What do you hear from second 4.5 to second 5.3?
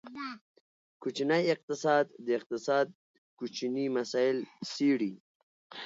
څیړي.